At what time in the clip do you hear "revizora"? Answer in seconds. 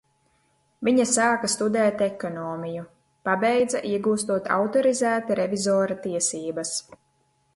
5.43-5.99